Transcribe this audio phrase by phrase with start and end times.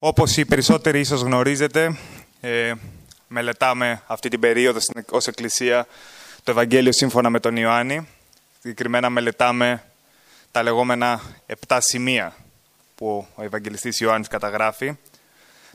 [0.00, 1.98] Όπως οι περισσότεροι ίσως γνωρίζετε,
[2.40, 2.72] ε,
[3.28, 5.86] μελετάμε αυτή την περίοδο στην, ως Εκκλησία
[6.42, 8.08] το Ευαγγέλιο σύμφωνα με τον Ιωάννη.
[8.60, 9.84] Συγκεκριμένα μελετάμε
[10.50, 12.36] τα λεγόμενα επτά σημεία
[12.94, 14.96] που ο Ευαγγελιστής Ιωάννης καταγράφει,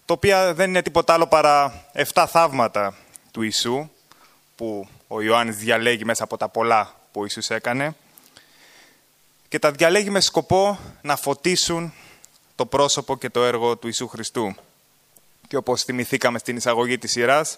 [0.05, 2.95] το οποία δεν είναι τίποτα άλλο παρά 7 θαύματα
[3.31, 3.89] του Ιησού,
[4.55, 7.95] που ο Ιωάννης διαλέγει μέσα από τα πολλά που ο Ιησούς έκανε
[9.47, 11.93] και τα διαλέγει με σκοπό να φωτίσουν
[12.55, 14.55] το πρόσωπο και το έργο του Ιησού Χριστού.
[15.47, 17.57] Και όπως θυμηθήκαμε στην εισαγωγή της σειράς,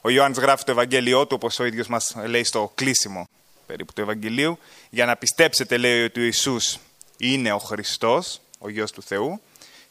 [0.00, 3.28] ο Ιωάννης γράφει το Ευαγγέλιό του, όπως ο ίδιος μας λέει στο κλείσιμο
[3.66, 4.58] περίπου του Ευαγγελίου,
[4.90, 6.78] για να πιστέψετε, λέει, ότι ο Ιησούς
[7.16, 9.40] είναι ο Χριστός, ο Γιος του Θεού,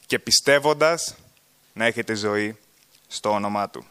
[0.05, 1.15] και πιστεύοντας
[1.73, 2.57] να έχετε ζωή
[3.07, 3.85] στο όνομά Του.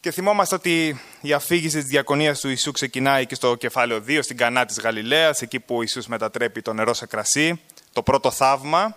[0.00, 4.36] Και θυμόμαστε ότι η αφήγηση της διακονίας του Ιησού ξεκινάει και στο κεφάλαιο 2, στην
[4.36, 7.60] Κανά της Γαλιλαίας, εκεί που ο Ιησούς μετατρέπει το νερό σε κρασί.
[7.96, 8.96] Το πρώτο θαύμα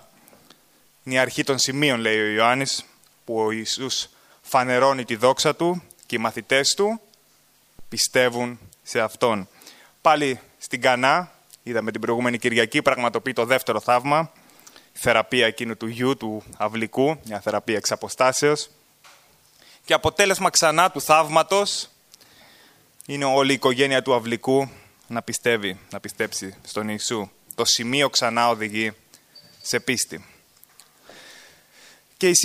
[1.03, 2.85] είναι η αρχή των σημείων, λέει ο Ιωάννης,
[3.25, 4.09] που ο Ιησούς
[4.41, 7.01] φανερώνει τη δόξα Του και οι μαθητές Του
[7.89, 9.47] πιστεύουν σε Αυτόν.
[10.01, 11.31] Πάλι στην Κανά,
[11.63, 14.31] είδαμε την προηγούμενη Κυριακή, πραγματοποιεί το δεύτερο θαύμα,
[14.93, 18.69] η θεραπεία εκείνου του γιου, του αυλικού, μια θεραπεία εξ αποστάσεως.
[19.85, 21.89] Και αποτέλεσμα ξανά του θαύματος
[23.05, 24.69] είναι όλη η οικογένεια του αυλικού
[25.07, 27.29] να πιστεύει, να πιστέψει στον Ιησού.
[27.59, 28.91] Το σημείο ξανά οδηγεί
[29.61, 30.25] σε πίστη.
[32.17, 32.35] Και η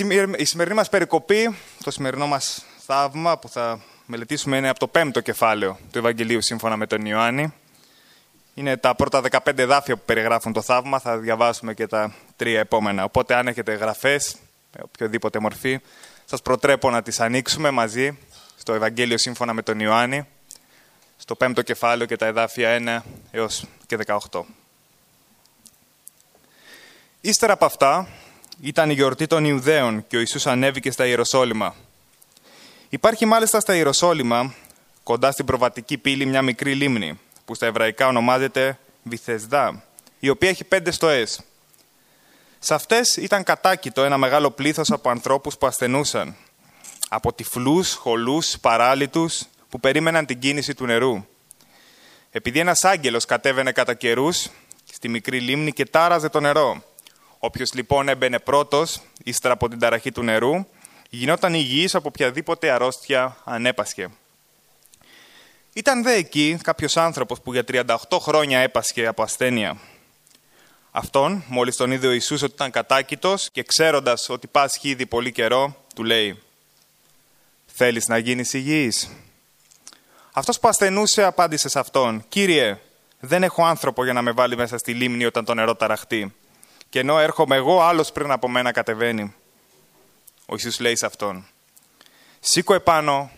[0.45, 5.79] σημερινή μας περικοπή, το σημερινό μας θαύμα που θα μελετήσουμε είναι από το πέμπτο κεφάλαιο
[5.91, 7.53] του Ευαγγελίου σύμφωνα με τον Ιωάννη.
[8.53, 13.03] Είναι τα πρώτα 15 εδάφια που περιγράφουν το θαύμα, θα διαβάσουμε και τα τρία επόμενα.
[13.03, 14.35] Οπότε αν έχετε γραφές,
[14.77, 15.79] με οποιοδήποτε μορφή,
[16.25, 18.17] σας προτρέπω να τις ανοίξουμε μαζί
[18.57, 20.27] στο Ευαγγέλιο σύμφωνα με τον Ιωάννη,
[21.17, 23.97] στο πέμπτο κεφάλαιο και τα εδάφια 1 έως και
[24.31, 24.45] 18.
[27.27, 28.07] Ύστερα από αυτά,
[28.61, 31.75] ήταν η γιορτή των Ιουδαίων και ο Ιησούς ανέβηκε στα Ιεροσόλυμα.
[32.89, 34.53] Υπάρχει μάλιστα στα Ιεροσόλυμα,
[35.03, 39.83] κοντά στην προβατική πύλη, μια μικρή λίμνη, που στα εβραϊκά ονομάζεται Βυθεσδά,
[40.19, 41.41] η οποία έχει πέντε στοές.
[42.59, 46.35] Σε αυτές ήταν κατάκητο ένα μεγάλο πλήθος από ανθρώπους που ασθενούσαν,
[47.09, 51.25] από τυφλούς, χολούς, παράλυτους, που περίμεναν την κίνηση του νερού.
[52.31, 54.49] Επειδή ένας άγγελος κατέβαινε κατά καιρούς
[54.93, 56.83] στη μικρή λίμνη και τάραζε το νερό.
[57.45, 60.65] Όποιος λοιπόν έμπαινε πρώτος, ύστερα από την ταραχή του νερού,
[61.09, 64.09] γινόταν υγιής από οποιαδήποτε αρρώστια ανέπασχε.
[65.73, 69.77] Ήταν δε εκεί κάποιος άνθρωπος που για 38 χρόνια έπασχε από ασθένεια.
[70.91, 75.31] Αυτόν, μόλις τον είδε ο Ιησούς ότι ήταν κατάκητος και ξέροντας ότι πάσχει ήδη πολύ
[75.31, 76.41] καιρό, του λέει
[77.65, 79.09] «Θέλεις να γίνεις υγιής»
[80.31, 82.79] Αυτός που ασθενούσε απάντησε σε αυτόν «Κύριε,
[83.19, 86.33] δεν έχω άνθρωπο για να με βάλει μέσα στη λίμνη όταν το νερό ταραχτεί
[86.95, 89.35] και ενώ έρχομαι εγώ, άλλος πριν από μένα κατεβαίνει».
[90.45, 91.47] Ο Ιησούς λέει σε αυτόν
[92.39, 93.31] «Σήκω επάνω,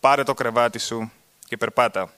[0.00, 1.12] πάρε το κρεβάτι σου
[1.46, 2.12] και περπάτα».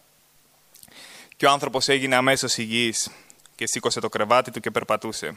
[1.37, 3.11] Και ο άνθρωπος έγινε αμέσως υγιής
[3.55, 5.37] και σήκωσε το κρεβάτι του και περπατούσε.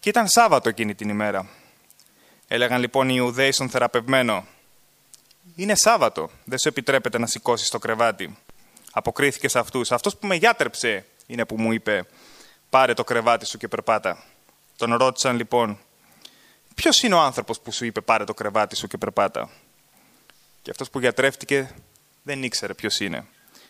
[0.00, 1.48] Και ήταν Σάββατο εκείνη την ημέρα.
[2.48, 4.46] Έλεγαν λοιπόν οι Ιουδαίοι στον θεραπευμένο
[5.56, 6.30] είναι Σάββατο.
[6.44, 8.38] Δεν σου επιτρέπεται να σηκώσεις το κρεβάτι.
[8.92, 9.92] Αποκρίθηκες σε αυτούς.
[9.92, 12.06] Αυτός που με γιάτρεψε είναι που μου είπε:
[12.74, 14.24] Πάρε το κρεβάτι σου και περπάτα.
[14.76, 15.78] Τον ρώτησαν λοιπόν:
[16.74, 19.50] Ποιος είναι ο άνθρωπος που σου είπε: Πάρε το κρεβάτι σου και περπάτα;
[20.62, 21.74] Και αυτός που γιατρεύτηκε
[22.22, 23.26] δεν ήξερε ποιος είναι.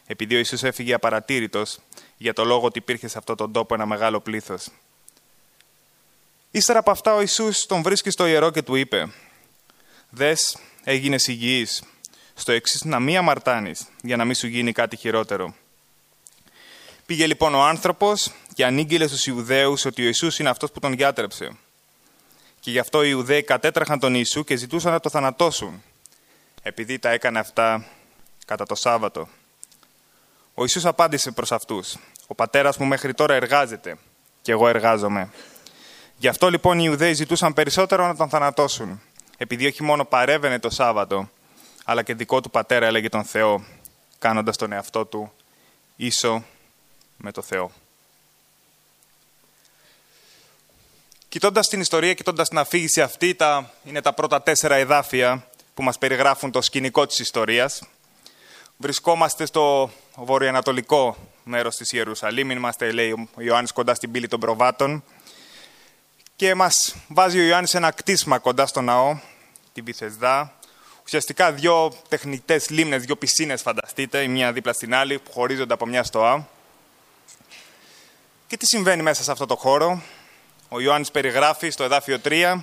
[0.07, 1.79] Επειδή ο Ιησούς έφυγε απαρατήρητος
[2.17, 4.69] για το λόγο ότι υπήρχε σε αυτόν τον τόπο ένα μεγάλο πλήθος.
[6.51, 9.13] Ύστερα από αυτά ο Ιησούς τον βρίσκει στο ιερό και του είπε
[10.11, 11.83] «Δες, έγινες υγιής.
[12.35, 15.55] Στο εξής, να μην αμαρτάνεις, για να μην σου γίνει κάτι χειρότερο.
[17.07, 20.93] Πήγε λοιπόν ο άνθρωπος και ανήγγειλε στους Ιουδαίους ότι ο Ιησούς είναι αυτός που τον
[20.93, 21.57] γιάτρεψε.
[22.61, 25.83] Και γι' αυτό οι Ιουδαίοι κατέτρεχαν τον Ιησού και ζητούσαν να το θανατώσουν,
[26.63, 27.87] επειδή τα έκανε αυτά
[28.47, 29.29] κατά το Σάββατο.
[30.55, 33.97] Ο Ιησούς απάντησε προς αυτούς «Ο πατέρας μου μέχρι τώρα εργάζεται
[34.43, 35.31] και εγώ εργάζομαι».
[36.17, 39.01] Γι' αυτό λοιπόν οι Ιουδαίοι ζητούσαν περισσότερο να τον θανατώσουν
[39.37, 41.31] επειδή όχι μόνο παρέβαινε το Σάββατο,
[41.85, 43.65] αλλά και δικό του πατέρα έλεγε τον Θεό,
[44.19, 45.33] κάνοντας τον εαυτό του
[45.97, 46.45] ίσο
[47.17, 47.71] με το Θεό.
[51.29, 55.99] Κοιτώντας την ιστορία, κοιτώντας την αφήγηση αυτή, τα, είναι τα πρώτα τέσσερα εδάφια που μας
[55.99, 57.83] περιγράφουν το σκηνικό της ιστορίας.
[58.77, 65.05] Βρισκόμαστε στο βορειοανατολικό μέρος της Ιερουσαλήμ, είμαστε, λέει ο Ιωάννης, κοντά στην πύλη των προβάτων
[66.37, 69.19] και μας βάζει ο Ιωάννης ένα κτίσμα κοντά στο ναό,
[69.73, 70.59] την Πιθεσδά.
[71.05, 75.87] Ουσιαστικά δύο τεχνητές λίμνες, δύο πισίνες φανταστείτε, η μία δίπλα στην άλλη, που χωρίζονται από
[75.87, 76.49] μια στοά.
[78.55, 80.03] Και τι συμβαίνει μέσα σε αυτό το χώρο;
[80.69, 82.61] Ο ο Ιωάννης περιγράφει στο εδάφιο 3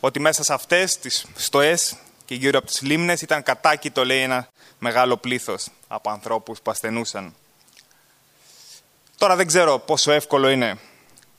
[0.00, 4.48] ότι μέσα σε αυτές τις στοές και γύρω από τις λίμνες ήταν κατάκητο, λέει, ένα
[4.78, 7.34] μεγάλο πλήθος από ανθρώπους που ασθενούσαν.
[9.18, 10.78] Τώρα δεν ξέρω πόσο εύκολο είναι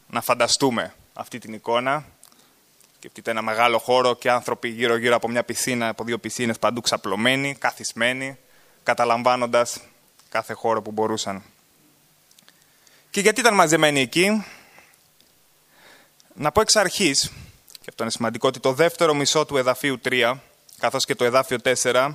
[0.07, 2.05] να φανταστούμε αυτή την εικόνα.
[2.97, 7.55] Σκεφτείτε ένα μεγάλο χώρο και άνθρωποι γύρω-γύρω από μια πισίνα, από δύο πισίνες παντού ξαπλωμένοι,
[7.55, 8.37] καθισμένοι,
[8.83, 9.79] καταλαμβάνοντας
[10.29, 11.43] κάθε χώρο που μπορούσαν.
[13.17, 14.45] Και γιατί ήταν μαζεμένοι εκεί,
[16.33, 17.31] να πω εξ αρχής,
[17.71, 20.33] και αυτό είναι σημαντικό, ότι το δεύτερο μισό του εδαφίου 3,
[20.79, 22.11] καθώς και το εδάφιο 4,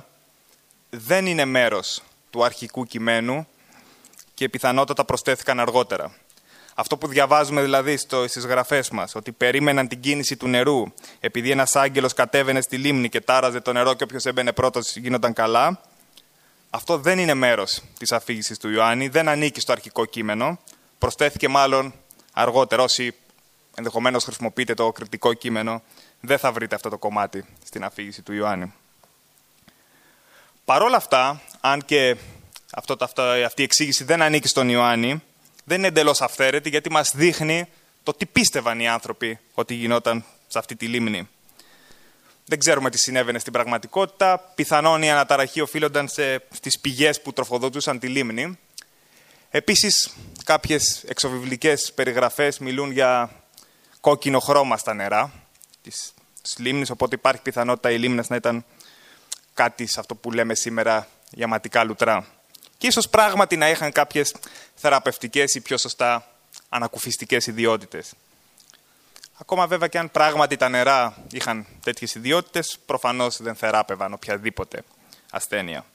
[0.89, 3.47] δεν είναι μέρος του αρχικού κειμένου
[4.33, 6.15] και πιθανότατα προσθέθηκαν αργότερα.
[6.75, 10.83] Αυτό που διαβάζουμε δηλαδή στο, στις γραφές μας, ότι περίμεναν την κίνηση του νερού,
[11.19, 15.33] επειδή ένας άγγελος κατέβαινε στη λίμνη και τάραζε το νερό και όποιος έμπαινε πρώτος γίνονταν
[15.33, 15.81] καλά,
[16.69, 20.59] αυτό δεν είναι μέρος της αφήγησης του Ιωάννη, δεν ανήκει στο αρχικό κείμενο,
[21.03, 21.93] προσθέθηκε μάλλον
[22.33, 22.83] αργότερα.
[22.83, 23.13] Όσοι
[23.75, 25.81] ενδεχομένως χρησιμοποιείτε το κριτικό κείμενο,
[26.19, 28.73] δεν θα βρείτε αυτό το κομμάτι στην αφήγηση του Ιωάννη.
[30.65, 32.17] Παρ' όλα αυτά, αν και
[32.73, 32.97] αυτό,
[33.45, 35.23] αυτή η εξήγηση δεν ανήκει στον Ιωάννη,
[35.63, 37.67] δεν είναι εντελώς αυθαίρετη γιατί μας δείχνει
[38.03, 41.29] το τι πίστευαν οι άνθρωποι ότι γινόταν σε αυτή τη λίμνη.
[42.45, 44.51] Δεν ξέρουμε τι συνέβαινε στην πραγματικότητα.
[44.55, 48.57] Πιθανόν η αναταραχή οφείλονταν σε, στις πηγές που τροφοδοτούσαν τη λίμνη.
[49.55, 53.31] Επίσης, κάποιες εξοβιβλικές περιγραφές μιλούν για
[54.01, 55.33] κόκκινο χρώμα στα νερά
[55.81, 58.65] της, της λίμνης, οπότε υπάρχει πιθανότητα οι λίμνες να ήταν
[59.53, 62.27] κάτι σε αυτό που λέμε σήμερα γιαματικά λουτρά.
[62.77, 64.35] Και ίσως πράγματι να είχαν κάποιες
[64.75, 66.27] θεραπευτικές ή πιο σωστά
[66.69, 68.13] ανακουφιστικές ιδιότητες.
[69.37, 74.83] Ακόμα βέβαια και αν πράγματι τα νερά είχαν τέτοιες ιδιότητες, προφανώς δεν θεράπευαν οποιαδήποτε
[75.31, 75.85] ασθένεια.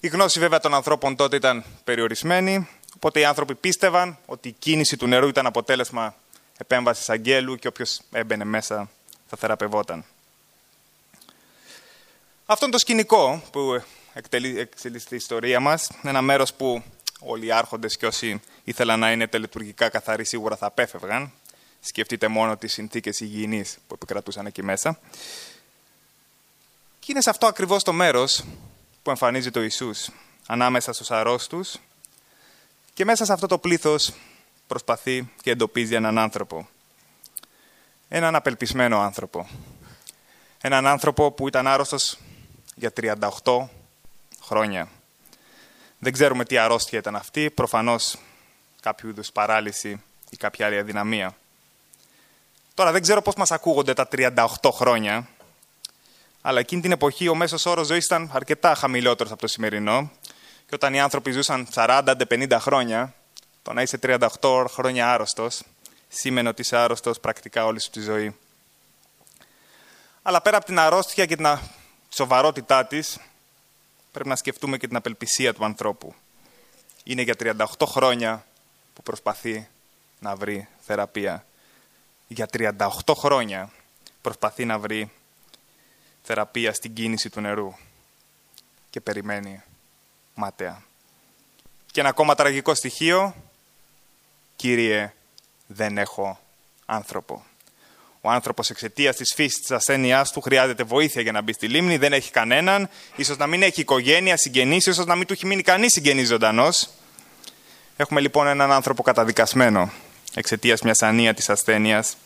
[0.00, 4.96] Η γνώση βέβαια των ανθρώπων τότε ήταν περιορισμένη, οπότε οι άνθρωποι πίστευαν ότι η κίνηση
[4.96, 6.14] του νερού ήταν αποτέλεσμα
[6.58, 8.90] επέμβασης αγγέλου και όποιος έμπαινε μέσα
[9.28, 10.04] θα θεραπευόταν.
[12.46, 13.82] Αυτό είναι το σκηνικό που
[14.12, 14.68] εκτελεί
[15.10, 15.90] η ιστορία μας.
[16.02, 16.82] Ένα μέρος που
[17.20, 21.32] όλοι οι άρχοντες και όσοι ήθελαν να είναι τελετουργικά καθαροί σίγουρα θα απέφευγαν.
[21.80, 24.98] Σκεφτείτε μόνο τις συνθήκες υγιεινής που επικρατούσαν εκεί μέσα.
[26.98, 28.44] Και είναι σε αυτό ακριβώς το μέρος
[29.02, 30.10] που εμφανίζει το Ιησούς,
[30.46, 31.76] ανάμεσα στους αρρώστους
[32.98, 34.12] και μέσα σε αυτό το πλήθος
[34.66, 36.68] προσπαθεί και εντοπίζει έναν άνθρωπο.
[38.08, 39.48] Έναν απελπισμένο άνθρωπο.
[40.60, 42.18] Έναν άνθρωπο που ήταν άρρωστος
[42.74, 43.68] για 38
[44.42, 44.88] χρόνια.
[45.98, 48.18] Δεν ξέρουμε τι αρρώστια ήταν αυτή, προφανώς
[48.80, 51.36] κάποιο είδους παράλυση ή κάποια άλλη αδυναμία.
[52.74, 55.28] Τώρα δεν ξέρω πώς μας ακούγονται τα 38 χρόνια,
[56.40, 60.10] αλλά εκείνη την εποχή ο μέσος όρος ζωής ήταν αρκετά χαμηλότερος από το σημερινό
[60.68, 63.14] και όταν οι άνθρωποι ζούσαν 40-50 χρόνια,
[63.62, 65.62] το να είσαι 38 χρόνια άρρωστος,
[66.08, 68.36] σήμαινε ότι είσαι άρρωστος πρακτικά όλη σου τη ζωή.
[70.22, 71.46] Αλλά πέρα από την αρρώστια και την
[72.08, 73.18] σοβαρότητά της,
[74.12, 76.14] πρέπει να σκεφτούμε και την απελπισία του ανθρώπου.
[77.04, 78.46] Είναι για 38 χρόνια
[78.94, 79.68] που προσπαθεί
[80.18, 81.46] να βρει θεραπεία.
[82.26, 83.70] Για 38 χρόνια
[84.20, 85.10] προσπαθεί να βρει
[86.22, 87.74] θεραπεία στην κίνηση του νερού
[88.90, 89.62] και περιμένει
[90.38, 90.82] μάταια.
[91.92, 93.34] Και ένα ακόμα τραγικό στοιχείο,
[94.58, 95.12] Κύριε,
[95.66, 96.38] δεν έχω
[96.86, 97.44] άνθρωπο.
[98.20, 101.96] Ο άνθρωπος εξαιτίας της φύσης της ασθένειάς του χρειάζεται βοήθεια για να μπει στη λίμνη,
[101.96, 105.62] δεν έχει κανέναν, ίσως να μην έχει οικογένεια, συγγενείς, ίσως να μην του έχει μείνει
[105.62, 106.88] κανείς συγγενής ζωντανός.
[107.96, 109.90] Έχουμε λοιπόν έναν άνθρωπο καταδικασμένο
[110.34, 112.16] εξαιτίας μιας ανία της ασθένειας,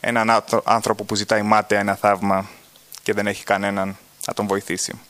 [0.00, 2.48] έναν άνθρωπο που ζητάει μάταια ένα θαύμα
[3.02, 3.96] και δεν έχει κανέναν
[4.26, 5.00] να τον βοηθήσει.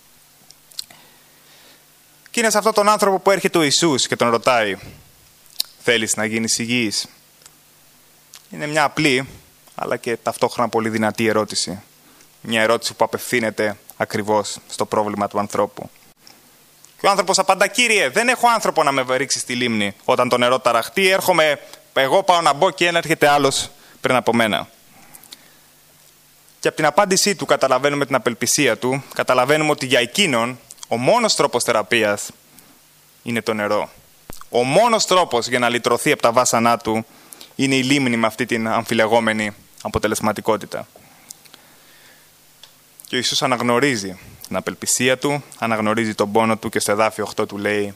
[2.33, 4.77] Και είναι σε αυτόν τον άνθρωπο που έρχεται ο Ιησούς και τον ρωτάει
[5.83, 7.07] «Θέλεις να γίνεις υγιής»
[8.51, 9.29] Είναι μια απλή
[9.75, 11.83] αλλά και ταυτόχρονα πολύ δυνατή ερώτηση.
[12.41, 15.91] Μια ερώτηση που απευθύνεται ακριβώς στο πρόβλημα του ανθρώπου.
[17.01, 19.95] Και ο άνθρωπος απαντά, κύριε, δεν έχω άνθρωπο να με ρίξει στη λίμνη.
[20.05, 21.61] Όταν το νερό ταραχτεί, έρχομαι,
[21.93, 23.71] εγώ πάω να μπω και ένα έρχεται άλλος
[24.01, 24.69] πριν από μένα.
[26.61, 30.59] Και από την απάντησή του καταλαβαίνουμε την απελπισία του, καταλαβαίνουμε ότι για εκείνον
[30.93, 32.31] ο μόνος τρόπος θεραπείας
[33.23, 33.91] είναι το νερό.
[34.49, 37.07] Ο μόνος τρόπος για να λυτρωθεί από τα βάσανά του
[37.55, 40.89] είναι η λίμνη με αυτή την αμφιλεγόμενη αποτελεσματικότητα.
[43.07, 47.49] Και ο Ιησούς αναγνωρίζει την απελπισία του, αναγνωρίζει τον πόνο του και στο εδάφιο 8
[47.49, 47.95] του λέει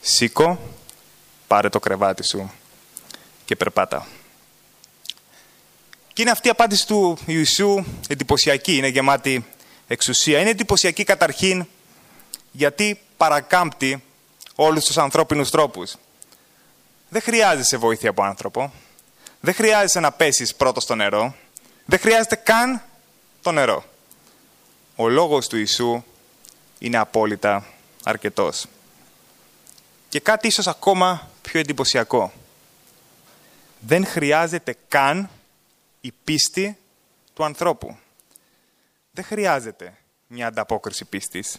[0.00, 0.60] «Σήκω,
[1.46, 2.52] πάρε το κρεβάτι σου
[3.44, 4.06] και περπάτα».
[6.12, 9.46] Και είναι αυτή η απάντηση του Ιησού εντυπωσιακή, είναι γεμάτη
[9.86, 10.40] εξουσία.
[10.40, 11.66] Είναι εντυπωσιακή καταρχήν
[12.50, 14.02] γιατί παρακάμπτει
[14.54, 15.96] όλους τους ανθρώπινους τρόπους.
[17.08, 18.72] Δεν χρειάζεσαι βοήθεια από άνθρωπο.
[19.40, 21.34] δεν χρειάζεσαι να πέσεις πρώτο στο νερό.
[21.84, 22.82] Δεν χρειάζεται καν
[23.42, 23.84] το νερό.
[24.96, 26.02] Ο λόγος του Ιησού
[26.78, 27.66] είναι απόλυτα
[28.02, 28.66] αρκετός.
[30.08, 32.32] Και κάτι ίσως ακόμα πιο εντυπωσιακό.
[33.80, 35.30] Δεν χρειάζεται καν
[36.00, 36.78] η πίστη
[37.34, 37.96] του ανθρώπου.
[39.10, 41.56] Δεν χρειάζεται μια ανταπόκριση πίστης.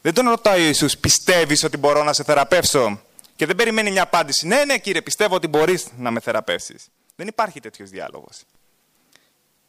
[0.00, 3.00] Δεν τον ρωτάει ο Ιησούς, πιστεύεις ότι μπορώ να σε θεραπεύσω;
[3.36, 6.88] Και δεν περιμένει μια απάντηση, ναι, ναι κύριε, πιστεύω ότι μπορείς να με θεραπεύσεις.
[7.16, 8.42] Δεν υπάρχει τέτοιος διάλογος.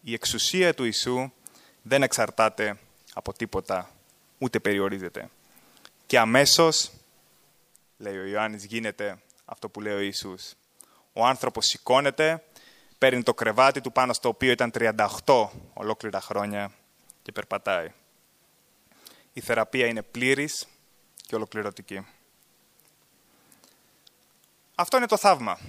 [0.02, 1.32] Η εξουσία του Ιησού
[1.82, 2.78] δεν εξαρτάται
[3.14, 3.90] από τίποτα,
[4.38, 5.30] ούτε περιορίζεται.
[6.06, 6.92] Και αμέσως,
[7.98, 10.54] λέει ο Ιωάννης, γίνεται αυτό που λέει ο Ιησούς.
[11.14, 12.44] Ο άνθρωπος σηκώνεται,
[12.98, 14.72] παίρνει το κρεβάτι του πάνω στο οποίο ήταν
[15.26, 16.72] 38 ολόκληρα χρόνια
[17.22, 17.92] και περπατάει.
[19.40, 20.68] Η θεραπεία είναι πλήρης
[21.28, 22.06] και ολοκληρωτική.
[24.76, 25.60] Αυτό είναι το θαύμα.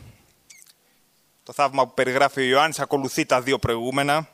[1.42, 4.28] Το θαύμα που περιγράφει ο Ιωάννης ακολουθεί τα δύο προηγούμενα,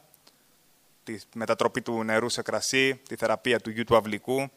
[1.04, 4.50] τη μετατροπή του νερού σε κρασί, τη θεραπεία του γιου του αυλικού.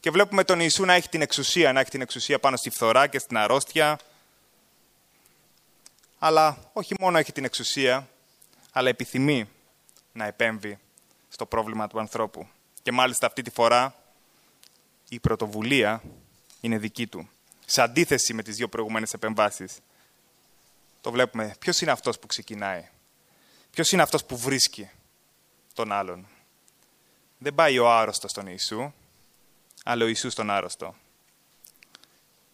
[0.00, 3.06] Και βλέπουμε τον Ιησού να έχει την εξουσία, να έχει την εξουσία πάνω στη φθορά
[3.06, 3.98] και στην αρρώστια.
[6.18, 8.08] Αλλά όχι μόνο έχει την εξουσία,
[8.72, 9.48] αλλά επιθυμεί
[10.12, 10.78] να επέμβει
[11.28, 12.48] στο πρόβλημα του ανθρώπου.
[12.84, 13.94] Και μάλιστα αυτή τη φορά
[15.08, 16.02] η πρωτοβουλία
[16.60, 17.28] είναι δική του.
[17.66, 19.78] Σε αντίθεση με τις δύο προηγούμενες επεμβάσεις.
[21.00, 21.54] Το βλέπουμε.
[21.58, 22.88] Ποιος είναι αυτός που ξεκινάει;
[23.70, 24.90] Ποιος είναι αυτός που βρίσκει
[25.74, 26.26] τον άλλον;
[27.38, 28.92] Δεν πάει ο άρρωστος στον Ιησού,
[29.84, 30.94] αλλά ο Ιησούς στον άρρωστο.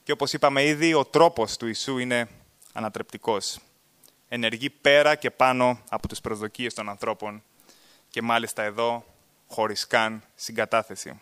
[0.04, 2.28] Και όπως είπαμε ήδη, ο τρόπος του Ιησού είναι
[2.72, 3.58] ανατρεπτικός.
[4.28, 7.42] Ενεργεί πέρα και πάνω από τις προσδοκίες των ανθρώπων
[8.10, 9.04] και μάλιστα εδώ
[9.50, 11.20] χωρίς καν συγκατάθεση.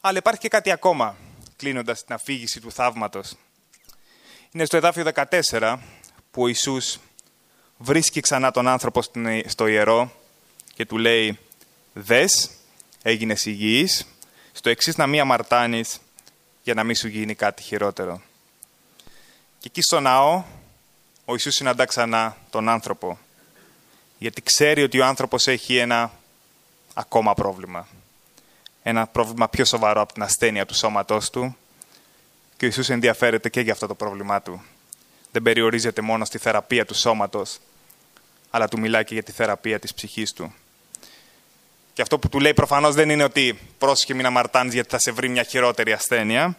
[0.00, 1.16] Αλλά υπάρχει και κάτι ακόμα,
[1.56, 3.36] κλείνοντας την αφήγηση του θαύματος.
[4.50, 5.04] Είναι στο εδάφιο
[5.50, 5.78] 14
[6.30, 6.98] που ο Ιησούς
[7.76, 9.02] βρίσκει ξανά τον άνθρωπο
[9.46, 10.12] στο ιερό
[10.74, 11.38] και του λέει
[11.92, 12.50] «Δες,
[13.02, 14.06] έγινες υγιής,
[14.52, 15.98] στο εξής να μην αμαρτάνεις
[16.62, 18.22] για να μην σου γίνει κάτι χειρότερο».
[19.58, 20.44] Και εκεί στο ναό
[21.24, 23.18] ο Ιησούς συναντά ξανά τον άνθρωπο
[24.18, 26.12] γιατί ξέρει ότι ο άνθρωπος έχει ένα
[26.94, 27.88] ακόμα πρόβλημα.
[28.82, 31.56] Ένα πρόβλημα πιο σοβαρό από την ασθένεια του σώματός του
[32.56, 34.62] και ο Ιησούς ενδιαφέρεται και για αυτό το πρόβλημά του.
[35.32, 37.58] Δεν περιορίζεται μόνο στη θεραπεία του σώματος,
[38.50, 40.54] αλλά του μιλάει και για τη θεραπεία της ψυχής του.
[41.92, 45.10] Και αυτό που του λέει προφανώς δεν είναι ότι πρόσχε μην αμαρτάνεις γιατί θα σε
[45.10, 46.58] βρει μια χειρότερη ασθένεια.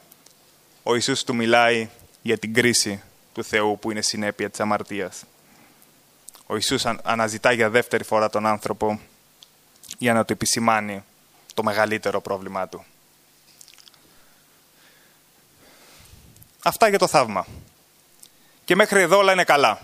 [0.84, 1.90] Ο Ιησούς του μιλάει
[2.22, 3.02] για την κρίση
[3.34, 5.24] του Θεού που είναι συνέπεια της αμαρτίας
[6.48, 9.00] ο Ιησούς αναζητά για δεύτερη φορά τον άνθρωπο
[9.98, 11.04] για να του επισημάνει
[11.54, 12.86] το μεγαλύτερο πρόβλημά του.
[16.64, 17.46] Αυτά για το θαύμα.
[18.66, 19.82] Και μέχρι εδώ όλα είναι καλά.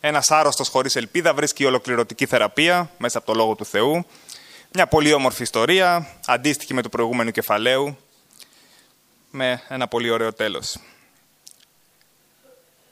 [0.00, 4.06] Ένας άρρωστος χωρίς ελπίδα βρίσκει ολοκληρωτική θεραπεία μέσα από το Λόγο του Θεού.
[4.72, 7.98] Μια πολύ όμορφη ιστορία, αντίστοιχη με το προηγούμενο κεφαλαίου,
[9.30, 10.78] με ένα πολύ ωραίο τέλος.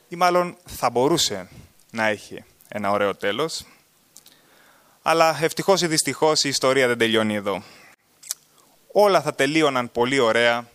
[0.08, 1.48] Ή μάλλον θα μπορούσε
[1.90, 3.66] να έχει ένα ωραίο τέλος.
[5.02, 7.62] Αλλά ευτυχώς ή δυστυχώς η ιστορία δεν τελειώνει εδώ.
[8.92, 10.68] Όλα θα τελείωναν πολύ ωραία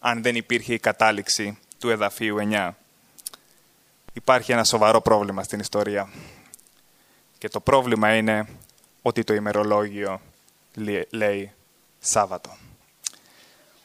[0.00, 2.70] αν δεν υπήρχε η κατάληξη του εδαφίου 9.
[4.12, 6.08] Υπάρχει ένα σοβαρό πρόβλημα στην ιστορία.
[7.38, 8.48] Και το πρόβλημα είναι
[9.02, 10.20] ότι το ημερολόγιο
[11.10, 11.52] λέει
[11.98, 12.56] Σάββατο.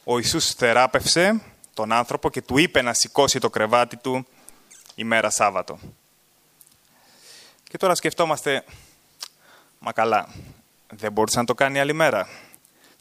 [0.03, 1.41] Ο Ιησούς θεράπευσε
[1.74, 4.27] τον άνθρωπο και του είπε να σηκώσει το κρεβάτι του
[4.96, 5.80] ημέρα Σάββατο.
[7.71, 8.63] Και τώρα σκεφτόμαστε,
[9.79, 10.27] μα καλά,
[10.89, 12.27] δεν μπορούσε να το κάνει άλλη μέρα.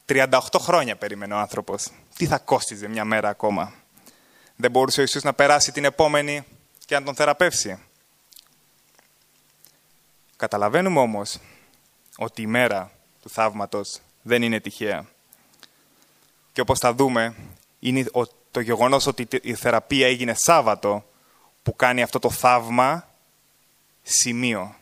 [0.07, 1.91] 38 χρόνια περίμενε ο άνθρωπος.
[2.17, 3.73] Τι θα κόστιζε μια μέρα ακόμα.
[4.57, 6.45] Δεν μπορούσε ο Ιησούς να περάσει την επόμενη
[6.87, 7.79] και να τον θεραπεύσει.
[10.37, 11.39] Καταλαβαίνουμε όμως
[12.17, 12.91] ότι η μέρα
[13.23, 15.07] του θαύματος δεν είναι τυχαία.
[16.53, 17.35] Και όπως θα δούμε,
[17.79, 18.11] είναι
[18.51, 21.05] το γεγονός ότι η θεραπεία έγινε Σάββατο
[21.63, 23.10] που κάνει αυτό το θαύμα
[24.03, 24.75] σημείο.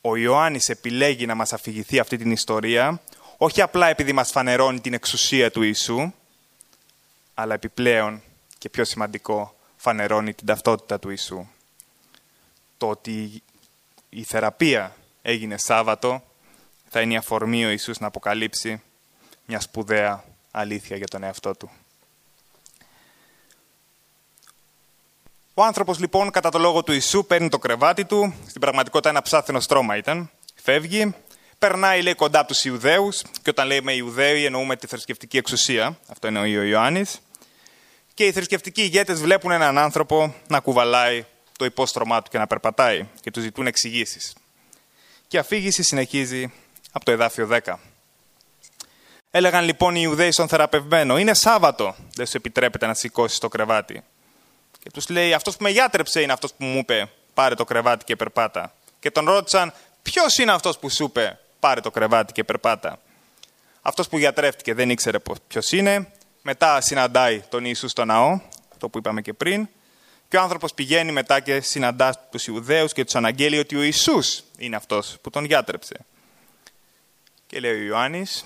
[0.00, 3.00] Ο Ιωάννης επιλέγει να μας αφηγηθεί αυτή την ιστορία,
[3.36, 6.12] όχι απλά επειδή μας φανερώνει την εξουσία του Ιησού,
[7.34, 8.22] αλλά επιπλέον
[8.58, 11.46] και πιο σημαντικό, φανερώνει την ταυτότητα του Ιησού.
[12.76, 13.42] Το ότι
[14.08, 16.22] η θεραπεία έγινε Σάββατο
[16.88, 18.82] θα είναι η αφορμή ο Ιησούς να αποκαλύψει
[19.46, 21.70] μια σπουδαία αλήθεια για τον εαυτό του.
[25.54, 28.34] Ο άνθρωπος λοιπόν, κατά το λόγο του Ιησού, παίρνει το κρεβάτι του.
[28.46, 30.30] Στην πραγματικότητα, ένα ψάθινο στρώμα ήταν.
[30.54, 31.14] Φεύγει.
[31.58, 33.22] Περνάει, λέει, κοντά από τους Ιουδαίους.
[33.42, 35.98] Και όταν λέμε Ιουδαίοι, εννοούμε τη θρησκευτική εξουσία.
[36.08, 37.20] Αυτό είναι ο Ιωάννης.
[38.14, 41.24] Και οι θρησκευτικοί ηγέτες βλέπουν έναν άνθρωπο να κουβαλάει
[41.58, 44.34] το υπόστρωμά του και να περπατάει και του ζητούν εξηγήσεις.
[45.28, 46.52] Και η αφήγηση συνεχίζει
[46.92, 47.74] από το εδάφιο 10.
[49.30, 54.02] Έλεγαν λοιπόν οι Ιουδαίοι στον θεραπευμένο: Είναι Σάββατο, δεν σου επιτρέπεται να σηκώσεις το κρεβάτι.
[54.82, 58.04] Και τους λέει: Αυτός που με γιάτρεψε είναι αυτός που μου είπε: Πάρε το κρεβάτι
[58.04, 58.74] και περπάτα.
[59.00, 59.72] Και τον ρώτησαν:
[60.02, 63.00] Ποιος είναι αυτός που σου είπε: Πάρε το κρεβάτι και περπάτα.
[63.82, 66.12] Αυτός που γιατρεύτηκε δεν ήξερε ποιος είναι.
[66.42, 68.40] Μετά συναντάει τον Ιησούς στο ναό,
[68.78, 69.68] το που είπαμε και πριν.
[70.28, 74.42] Και ο άνθρωπος πηγαίνει μετά και συναντά τους Ιουδαίους και τους αναγγέλει ότι ο Ιησούς
[74.58, 75.96] είναι αυτός που τον γιάτρεψε.
[77.46, 78.44] Και λέει ο Ιωάννης,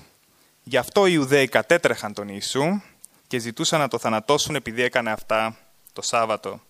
[0.62, 2.80] γι' αυτό οι Ιουδαίοι κατέτρεχαν τον Ιησού
[3.26, 5.56] και ζητούσαν να το θανατώσουν επειδή έκανε αυτά
[5.96, 6.60] το Σάββατο.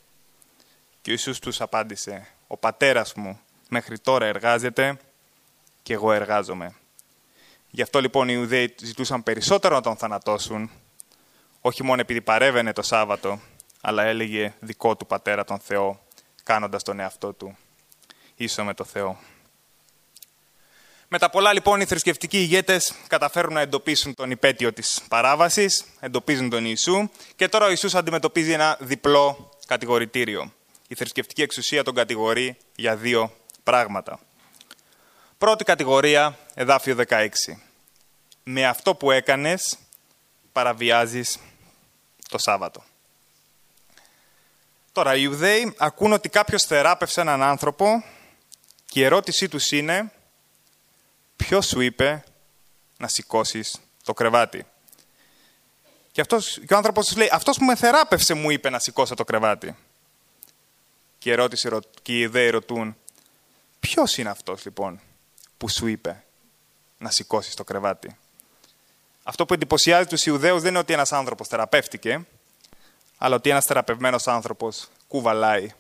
[1.02, 4.96] Και ο Ιησούς τους απάντησε, ο πατέρας μου μέχρι τώρα εργάζεται
[5.82, 6.74] και εγώ εργάζομαι.
[7.70, 10.70] Γι' αυτό λοιπόν οι Ιουδαίοι ζητούσαν περισσότερο να τον θανατώσουν,
[11.60, 13.40] όχι μόνο επειδή παρέβαινε το Σάββατο,
[13.80, 16.00] αλλά έλεγε δικό του πατέρα τον Θεό,
[16.42, 17.56] κάνοντας τον εαυτό του
[18.36, 19.18] ίσο με το Θεό.
[21.08, 26.50] Με τα πολλά λοιπόν οι θρησκευτικοί ηγέτες καταφέρουν να εντοπίσουν τον υπέτειο της παράβασης, εντοπίζουν
[26.50, 30.52] τον Ιησού και τώρα ο Ιησούς αντιμετωπίζει ένα διπλό κατηγορητήριο.
[30.88, 33.32] Η θρησκευτική εξουσία τον κατηγορεί για δύο
[33.62, 34.18] πράγματα.
[35.38, 37.28] Πρώτη κατηγορία, εδάφιο 16.
[38.42, 39.78] Με αυτό που έκανες
[40.52, 41.38] παραβιάζεις
[42.28, 42.84] το Σάββατο.
[44.92, 48.04] Τώρα, οι Ιουδαίοι ακούν ότι κάποιος θεράπευσε έναν άνθρωπο
[48.86, 50.10] και η ερώτησή τους είναι
[51.46, 52.24] ποιος σου είπε
[52.98, 54.66] να σηκώσεις το κρεβάτι;
[56.12, 59.14] Και, αυτός, και ο άνθρωπος τους λέει, αυτός που με θεράπευσε μου είπε να σηκώσω
[59.14, 59.76] το κρεβάτι.
[61.18, 61.68] Και, η ερώτηση,
[62.02, 62.96] και οι Ιουδαίοι ρωτούν,
[63.80, 65.00] ποιος είναι αυτός λοιπόν
[65.56, 66.24] που σου είπε
[66.98, 68.16] να σηκώσεις το κρεβάτι;
[69.22, 72.26] Αυτό που εντυπωσιάζει τους Ιουδαίους δεν είναι ότι ένας άνθρωπος θεραπεύτηκε,
[73.18, 75.70] αλλά ότι ένας θεραπευμένος άνθρωπος κουβαλάει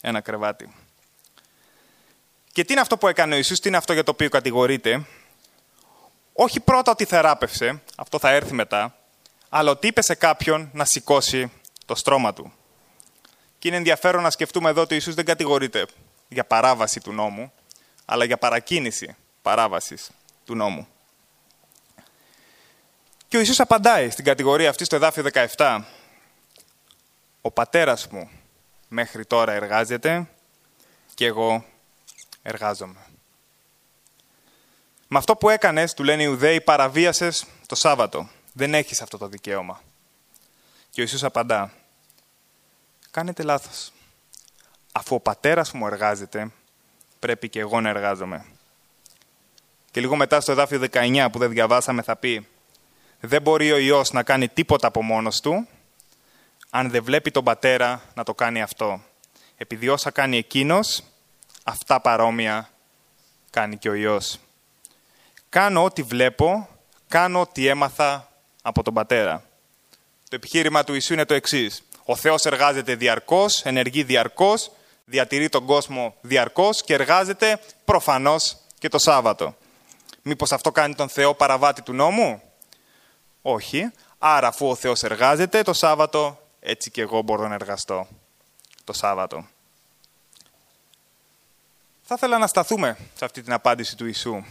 [0.00, 0.85] ένα κρεβάτι.
[2.56, 5.06] Και τι είναι αυτό που έκανε ο Ιησούς, τι είναι αυτό για το οποίο κατηγορείται;
[6.32, 8.96] Όχι πρώτα ότι θεράπευσε, αυτό θα έρθει μετά,
[9.48, 11.52] αλλά ότι είπε σε κάποιον να σηκώσει
[11.84, 12.52] το στρώμα του.
[13.58, 15.86] Και είναι ενδιαφέρον να σκεφτούμε εδώ ότι ο Ιησούς δεν κατηγορείται
[16.28, 17.52] για παράβαση του νόμου,
[18.04, 20.10] αλλά για παρακίνηση παράβασης
[20.44, 20.88] του νόμου.
[23.28, 25.24] Και ο Ιησούς απαντάει στην κατηγορία αυτή στο εδάφιο
[25.56, 25.80] 17.
[27.40, 28.30] Ο πατέρας μου
[28.88, 30.28] μέχρι τώρα εργάζεται
[31.14, 31.64] και εγώ
[32.46, 32.98] εργάζομαι.
[35.08, 38.28] Με αυτό που έκανες, του λένε οι Ιουδαίοι, παραβίασες το Σάββατο.
[38.52, 39.82] Δεν έχεις αυτό το δικαίωμα.
[40.90, 41.72] Και ο Ιησούς απαντά,
[43.10, 43.92] κάνετε λάθος.
[44.92, 46.50] Αφού ο πατέρας μου εργάζεται,
[47.18, 48.44] πρέπει και εγώ να εργάζομαι.
[49.90, 52.48] Και λίγο μετά στο εδάφιο 19 που δεν διαβάσαμε θα πει
[53.20, 55.68] δεν μπορεί ο Υιός να κάνει τίποτα από μόνος του
[56.70, 59.02] αν δεν βλέπει τον πατέρα να το κάνει αυτό.
[59.56, 61.02] Επειδή όσα κάνει εκείνος,
[61.68, 62.70] αυτά παρόμοια
[63.50, 64.38] κάνει και ο Υιός.
[65.48, 66.68] Κάνω ό,τι βλέπω,
[67.08, 68.28] κάνω ό,τι έμαθα
[68.62, 69.44] από τον πατέρα.
[70.28, 71.82] Το επιχείρημα του Ιησού είναι το εξής.
[72.04, 74.70] Ο Θεός εργάζεται διαρκώς, ενεργεί διαρκώς,
[75.04, 79.56] διατηρεί τον κόσμο διαρκώς και εργάζεται προφανώς και το Σάββατο.
[80.22, 82.42] Μήπως αυτό κάνει τον Θεό παραβάτη του νόμου;
[83.42, 83.90] Όχι.
[84.18, 88.06] Άρα αφού ο Θεός εργάζεται το Σάββατο, έτσι και εγώ μπορώ να εργαστώ
[88.84, 89.46] το Σάββατο.
[92.08, 94.44] Θα ήθελα να σταθούμε σε αυτή την απάντηση του Ιησού.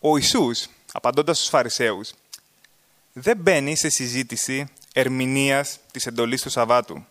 [0.00, 2.14] Ο Ιησούς, απαντώντας στους Φαρισαίους,
[3.12, 7.06] δεν μπαίνει σε συζήτηση ερμηνείας της εντολής του Σαββάτου.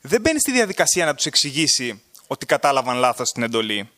[0.00, 3.90] Δεν μπαίνει στη διαδικασία να τους εξηγήσει ότι κατάλαβαν λάθος την εντολή.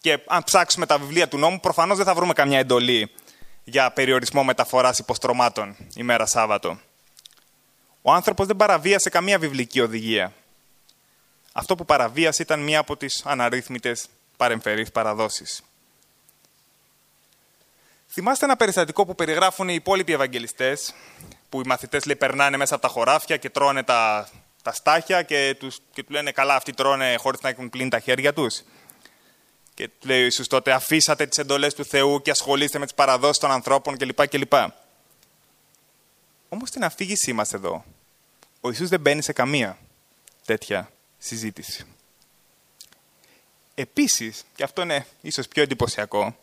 [0.00, 3.10] Και αν ψάξουμε τα βιβλία του νόμου, προφανώς δεν θα βρούμε καμιά εντολή
[3.64, 6.80] για περιορισμό μεταφοράς υποστρωμάτων ημέρα Σάββατο.
[8.02, 10.32] Ο άνθρωπος δεν παραβίασε καμία βιβλική οδηγία.
[11.58, 15.62] Αυτό που παραβίασε ήταν μία από τις αναρρύθμιτες παρεμφερείς παραδόσεις.
[18.08, 20.94] Θυμάστε ένα περιστατικό που περιγράφουν οι υπόλοιποι Ευαγγελιστές,
[21.48, 24.28] που οι μαθητές περνάνε μέσα από τα χωράφια και τρώνε τα,
[24.62, 27.98] τα στάχια και, τους, και του λένε καλά αυτοί τρώνε χωρίς να έχουν πλύνει τα
[27.98, 28.62] χέρια τους.
[29.74, 33.38] Και λέει ο Ιησούς τότε, αφήσατε τις εντολές του Θεού και ασχολείστε με τις παραδόσεις
[33.38, 34.28] των ανθρώπων κλπ.
[34.28, 34.52] κλπ.
[36.48, 37.84] Όμως στην αφήγησή μας εδώ,
[38.60, 39.78] ο Ιησούς δεν μπαίνει σε καμία
[40.44, 40.90] τέτοια
[41.26, 41.84] συζήτηση.
[43.74, 46.36] Επίσης, και αυτό είναι ίσως πιο εντυπωσιακό,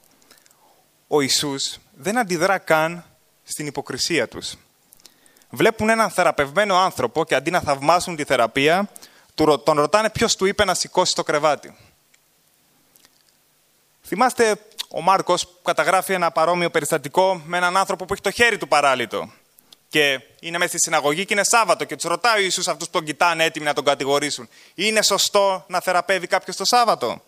[1.08, 3.06] ο Ιησούς δεν αντιδρά καν
[3.44, 4.56] στην υποκρισία τους.
[5.50, 8.90] Βλέπουν έναν θεραπευμένο άνθρωπο και αντί να θαυμάσουν τη θεραπεία,
[9.64, 11.76] τον ρωτάνε ποιος του είπε να σηκώσει το κρεβάτι.
[14.04, 14.56] Θυμάστε,
[14.90, 19.32] ο Μάρκος καταγράφει ένα παρόμοιο περιστατικό με έναν άνθρωπο που έχει το χέρι του παράλυτο.
[19.94, 22.94] Και είναι μέσα στη συναγωγή και είναι Σάββατο και τους ρωτάει ο Ιησούς αυτούς που
[22.94, 24.50] τον κοιτάνε έτοιμοι να τον κατηγορήσουν.
[24.76, 27.24] Είναι σωστό να θεραπεύει κάποιος το Σάββατο,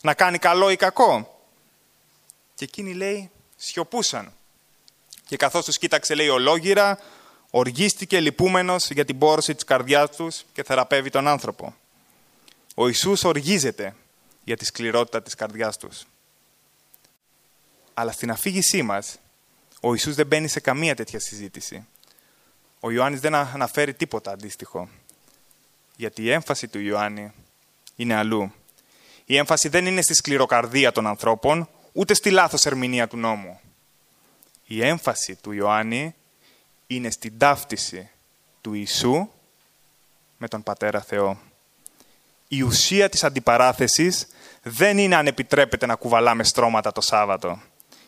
[0.00, 1.44] να κάνει καλό ή κακό;
[2.54, 4.32] Και εκείνοι λέει σιωπούσαν.
[5.26, 6.98] Και καθώς τους κοίταξε λέει ολόγυρα,
[7.50, 11.74] οργίστηκε λυπούμενος για την πόρωση της καρδιάς τους και θεραπεύει τον άνθρωπο.
[12.74, 13.94] Ο Ιησούς οργίζεται
[14.44, 16.04] για τη σκληρότητα της καρδιάς τους.
[17.94, 19.18] Αλλά στην αφήγησή μας,
[19.84, 21.86] ο Ιησούς δεν μπαίνει σε καμία τέτοια συζήτηση.
[22.80, 24.88] Ο Ιωάννης δεν αναφέρει τίποτα αντίστοιχο.
[25.96, 27.32] Γιατί η έμφαση του Ιωάννη
[27.96, 28.52] είναι αλλού.
[29.24, 33.60] Η έμφαση δεν είναι στη σκληροκαρδία των ανθρώπων, ούτε στη λάθος ερμηνεία του νόμου.
[34.66, 36.14] Η έμφαση του Ιωάννη
[36.86, 38.10] είναι στην ταύτιση
[38.60, 39.28] του Ιησού
[40.36, 41.38] με τον Πατέρα Θεό.
[42.48, 44.26] Η ουσία της αντιπαράθεσης
[44.62, 47.60] δεν είναι αν επιτρέπεται να κουβαλάμε στρώματα το Σάββατο.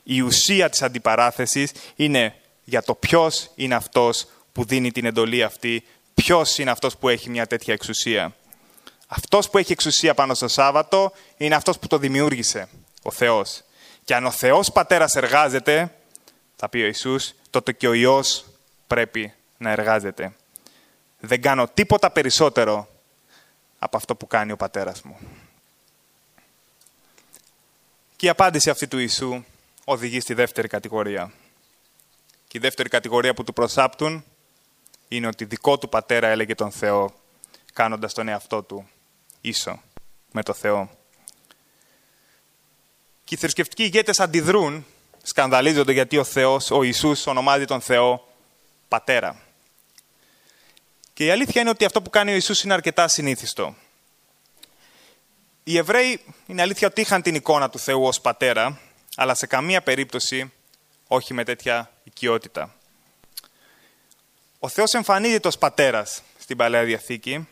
[0.07, 5.85] Η ουσία της αντιπαράθεσης είναι για το ποιος είναι αυτός που δίνει την εντολή αυτή,
[6.15, 8.35] ποιος είναι αυτός που έχει μια τέτοια εξουσία.
[9.07, 12.69] Αυτός που έχει εξουσία πάνω στο Σάββατο είναι αυτός που το δημιούργησε,
[13.03, 13.63] ο Θεός.
[14.05, 15.95] Και αν ο Θεός Πατέρας εργάζεται,
[16.57, 18.45] θα πει ο Ιησούς, τότε και ο Υιός
[18.87, 20.33] πρέπει να εργάζεται.
[21.21, 22.89] Δεν κάνω τίποτα περισσότερο
[23.79, 25.19] από αυτό που κάνει ο Πατέρας μου.
[28.17, 29.45] Και η απάντηση αυτή του Ιησού
[29.85, 31.33] οδηγεί στη δεύτερη κατηγορία.
[32.49, 34.25] Και η δεύτερη κατηγορία που του προσάπτουν
[35.09, 37.15] είναι ότι δικό του πατέρα έλεγε τον Θεό,
[37.73, 38.89] κάνοντας τον εαυτό του
[39.41, 39.83] ίσο
[40.33, 40.91] με το Θεό.
[43.25, 44.87] Και οι θρησκευτικοί ηγέτες αντιδρούν,
[45.23, 48.29] σκανδαλίζονται γιατί ο Θεός, ο Ιησούς ονομάζει τον Θεό
[48.89, 49.43] πατέρα.
[51.13, 53.75] Και η αλήθεια είναι ότι αυτό που κάνει ο Ιησούς είναι αρκετά συνήθιστο.
[55.65, 58.81] Οι Εβραίοι είναι αλήθεια ότι είχαν την εικόνα του Θεού ως πατέρα,
[59.17, 60.53] αλλά σε καμία περίπτωση
[61.09, 62.75] όχι με τέτοια οικειότητα.
[64.59, 67.49] Ο Θεός εμφανίζεται ως πατέρας στην Παλαιά Διαθήκη,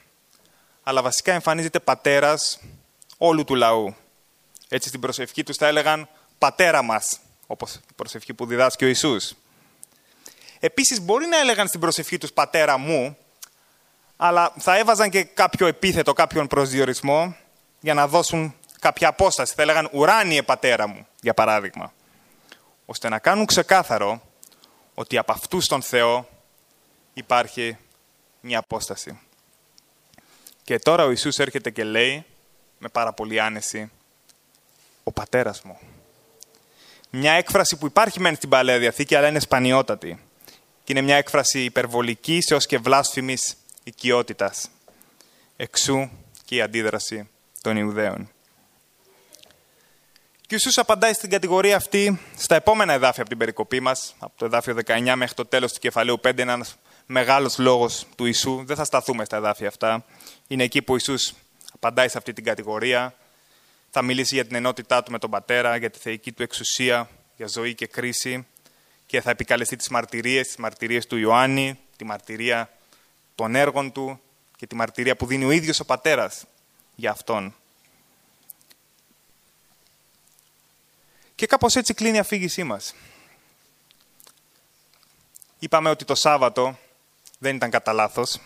[0.82, 2.60] αλλά βασικά εμφανίζεται πατέρας
[3.18, 3.94] όλου του λαού.
[4.68, 9.34] Έτσι στην προσευχή τους θα έλεγαν «πατέρα μας», όπως η προσευχή που διδάσκει ο Ιησούς.
[10.60, 13.16] Επίσης μπορεί να έλεγαν στην προσευχή τους «πατέρα μου»,
[14.16, 17.36] αλλά θα έβαζαν και κάποιο επίθετο, κάποιον προσδιορισμό,
[17.80, 19.54] για να δώσουν κάποια απόσταση.
[19.54, 21.92] Θα έλεγαν «ουράνιε πατέρα μου», για παράδειγμα.
[22.86, 24.22] Ώστε να κάνουν ξεκάθαρο
[24.94, 26.28] ότι από αυτού τον Θεό
[27.14, 27.76] υπάρχει
[28.40, 29.18] μια απόσταση.
[30.64, 32.24] Και τώρα ο Ιησούς έρχεται και λέει,
[32.78, 33.90] με πάρα πολύ άνεση,
[35.04, 35.78] «Ο πατέρας μου».
[37.10, 40.18] Μια έκφραση που υπάρχει μεν στην Παλαιά Διαθήκη, αλλά είναι σπανιότατη.
[40.84, 44.68] Και είναι μια έκφραση υπερβολικής έως και βλάσφημης οικειότητας.
[45.56, 46.10] Εξού
[46.44, 47.28] και η αντίδραση
[47.62, 48.31] των Ιουδαίων.
[50.52, 54.32] Και ο Ιησούς απαντάει στην κατηγορία αυτή στα επόμενα εδάφια από την περικοπή μας, από
[54.36, 58.62] το εδάφιο 19 μέχρι το τέλος του κεφαλαίου 5, ένας μεγάλος λόγος του Ιησού.
[58.64, 60.04] Δεν θα σταθούμε στα εδάφια αυτά.
[60.46, 61.32] Είναι εκεί που ο Ιησούς
[61.72, 63.14] απαντάει σε αυτή την κατηγορία.
[63.90, 67.46] Θα μιλήσει για την ενότητά του με τον Πατέρα, για τη θεϊκή του εξουσία, για
[67.46, 68.46] ζωή και κρίση
[69.06, 72.70] και θα επικαλεστεί τις μαρτυρίες, τις μαρτυρίες του Ιωάννη, τη μαρτυρία
[73.34, 74.20] των έργων του
[74.56, 76.44] και τη μαρτυρία που δίνει ο ίδιος ο Πατέρας
[76.94, 77.54] για Αυτόν.
[81.42, 82.94] Και κάπως έτσι κλείνει η αφήγησή μας.
[85.58, 86.78] Είπαμε ότι το Σάββατο
[87.38, 88.40] δεν ήταν κατά λάθος.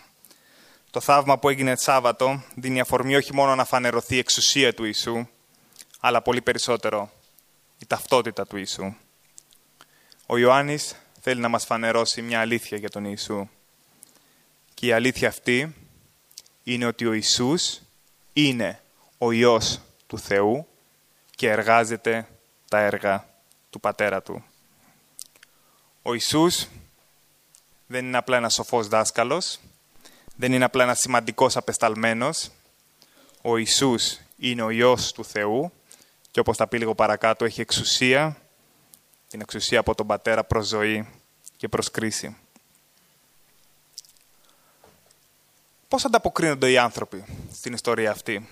[0.89, 5.27] Το θαύμα που έγινε Σάββατο δίνει αφορμή όχι μόνο να φανερωθεί η εξουσία του Ιησού,
[5.99, 7.11] αλλά πολύ περισσότερο
[7.79, 8.93] η ταυτότητα του Ιησού.
[10.25, 13.47] Ο Ιωάννης θέλει να μας φανερώσει μια αλήθεια για τον Ιησού.
[14.73, 15.75] Και η αλήθεια αυτή
[16.63, 17.81] είναι ότι ο Ιησούς
[18.33, 18.81] είναι
[19.17, 20.67] ο Υιός του Θεού
[21.35, 22.27] και εργάζεται
[22.69, 23.27] τα έργα
[23.69, 24.43] του Πατέρα Του.
[26.01, 26.67] Ο Ιησούς
[27.87, 29.59] δεν είναι απλά ένας σοφός δάσκαλος,
[30.35, 32.51] δεν είναι απλά ένας σημαντικός απεσταλμένος.
[33.41, 35.71] Ο Ιησούς είναι ο Υιός του Θεού
[36.31, 38.37] και όπως θα πει λίγο παρακάτω έχει εξουσία,
[39.27, 41.09] την εξουσία από τον Πατέρα προς ζωή
[41.57, 42.37] και προς κρίση.
[45.87, 48.49] Πώς ανταποκρίνονται οι άνθρωποι στην ιστορία αυτή;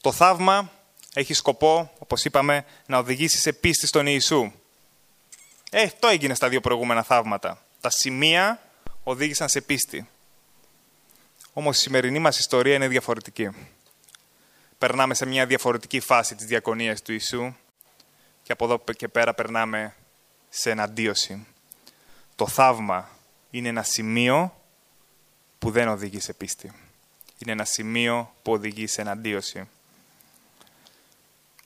[0.00, 0.70] Το θαύμα
[1.14, 4.52] έχει σκοπό, όπως είπαμε, να οδηγήσεις σε πίστη στον Ιησού.
[5.70, 7.62] Ε, το έγινε στα δύο προηγούμενα θαύματα.
[7.80, 8.60] Τα σημεία
[9.04, 10.08] οδήγησαν σε πίστη.
[11.52, 13.50] Όμως η σημερινή μας ιστορία είναι διαφορετική.
[14.78, 17.54] Περνάμε σε μια διαφορετική φάση της διακονίας του Ιησού
[18.42, 19.94] και από εδώ και πέρα περνάμε
[20.48, 21.46] σε εναντίωση.
[22.36, 23.08] Το θαύμα
[23.50, 24.54] είναι ένα σημείο
[25.58, 26.72] που δεν οδηγεί σε πίστη.
[27.38, 29.68] Είναι ένα σημείο που οδηγεί σε εναντίωση.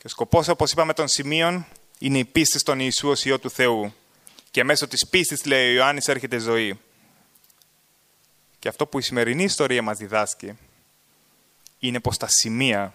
[0.05, 1.67] Και ο σκοπός, όπως είπαμε, των σημείων
[1.99, 3.95] είναι η πίστη στον Ιησού ως Υιό του Θεού.
[4.51, 6.81] Και μέσω της πίστης, λέει ο Ιωάννης, έρχεται ζωή.
[8.59, 10.59] Και αυτό που η σημερινή ιστορία μας διδάσκει
[11.79, 12.95] είναι πως τα σημεία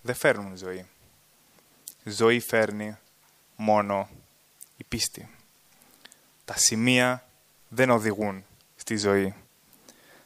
[0.00, 0.86] δεν φέρνουν ζωή.
[2.04, 2.96] Ζωή φέρνει
[3.56, 4.08] μόνο
[4.76, 5.28] η πίστη.
[6.44, 7.28] Τα σημεία
[7.68, 8.44] δεν οδηγούν
[8.76, 9.34] στη ζωή.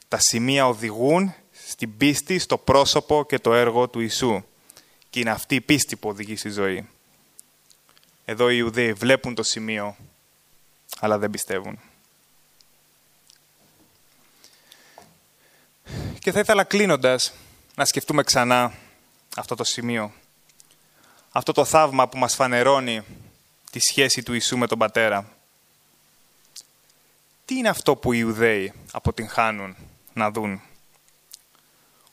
[0.08, 4.42] Τα σημεία οδηγούν στην πίστη, στο πρόσωπο και το έργο του Ιησού.
[5.12, 6.88] Και είναι αυτή η πίστη που οδηγεί στη ζωή.
[8.24, 9.96] Εδώ οι Ιουδαίοι βλέπουν το σημείο,
[10.98, 11.78] αλλά δεν πιστεύουν.
[16.18, 17.32] Και θα ήθελα κλείνοντας
[17.74, 18.74] να σκεφτούμε ξανά
[19.36, 20.12] αυτό το σημείο.
[21.30, 23.02] Αυτό το θαύμα που μας φανερώνει
[23.70, 25.36] τη σχέση του Ιησού με τον Πατέρα.
[27.44, 29.76] Τι είναι αυτό που οι Ιουδαίοι αποτυγχάνουν
[30.12, 30.62] να δουν;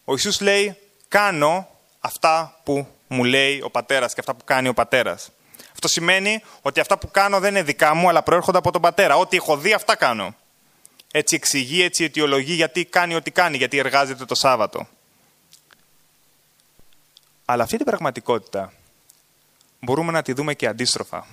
[0.03, 4.73] Ο Ιησούς λέει, κάνω αυτά που μου λέει ο Πατέρας και αυτά που κάνει ο
[4.73, 5.31] Πατέρας.
[5.71, 9.15] Αυτό σημαίνει ότι αυτά που κάνω δεν είναι δικά μου, αλλά προέρχονται από τον Πατέρα.
[9.15, 10.35] Ό,τι έχω δει, αυτά κάνω.
[11.11, 14.87] Έτσι εξηγεί, έτσι αιτιολογεί γιατί κάνει ό,τι κάνει, γιατί εργάζεται το Σάββατο.
[17.45, 18.73] Αλλά αυτή την πραγματικότητα
[19.79, 21.27] μπορούμε να τη δούμε και αντίστροφα.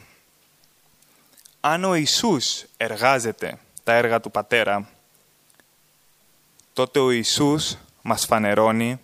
[1.61, 4.89] Αν ο Ιησούς εργάζεται τα έργα του Πατέρα,
[6.73, 9.01] τότε ο Ιησούς μας φανερώνει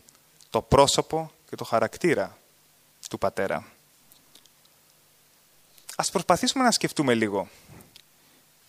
[0.51, 2.37] το πρόσωπο και το χαρακτήρα
[3.09, 3.65] του Πατέρα.
[5.97, 7.49] Ας προσπαθήσουμε να σκεφτούμε λίγο.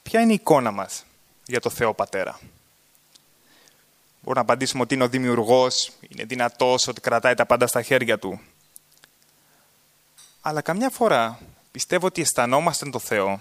[0.04, 1.06] Ποια είναι η εικόνα μας
[1.46, 2.40] για το Θεό Πατέρα;
[4.22, 8.20] Μπορούμε να απαντήσουμε ότι είναι ο δημιουργός, είναι δυνατός, ότι κρατάει τα πάντα στα χέρια
[8.20, 8.42] του.
[10.42, 11.40] Αλλά καμιά φορά
[11.72, 13.40] πιστεύω ότι αισθανόμαστε το Θεό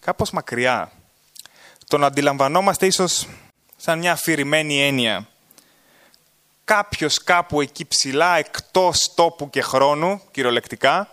[0.00, 0.92] κάπως μακριά.
[1.86, 3.28] Τον αντιλαμβανόμαστε ίσως
[3.76, 5.28] σαν μια αφηρημένη έννοια.
[6.70, 11.08] Κάποιος κάπου εκεί ψηλά, εκτός τόπου και χρόνου, κυριολεκτικά,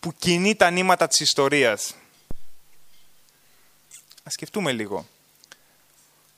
[0.00, 1.94] που κινεί τα νήματα της ιστορίας.
[4.22, 5.06] Ας σκεφτούμε λίγο.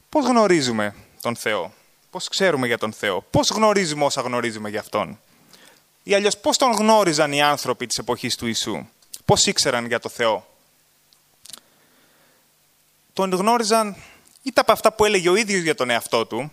[0.08, 1.72] Πώς γνωρίζουμε τον Θεό;
[2.10, 5.20] Πώς ξέρουμε για τον Θεό; Πώς γνωρίζουμε όσα γνωρίζουμε για Αυτόν;
[6.02, 8.86] Ή αλλιώς πώς τον γνώριζαν οι άνθρωποι της εποχής του Ιησού;
[9.24, 10.46] Πώς ήξεραν για τον Θεό;
[13.12, 13.96] Τον γνώριζαν
[14.42, 16.52] είτε από αυτά που έλεγε ο ίδιος για τον εαυτό του,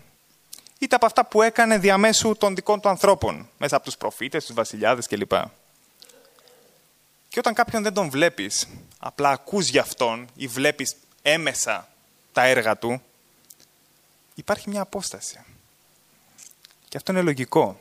[0.81, 4.55] είτε από αυτά που έκανε διαμέσου των δικών του ανθρώπων, μέσα από τους προφήτες, τους
[4.55, 5.31] βασιλιάδες κλπ.
[7.29, 8.67] Και όταν κάποιον δεν τον βλέπεις,
[8.99, 11.87] απλά ακούς για αυτόν ή βλέπεις έμεσα
[12.33, 13.01] τα έργα του,
[14.35, 15.43] υπάρχει μια απόσταση.
[16.87, 17.79] Και αυτό είναι λογικό,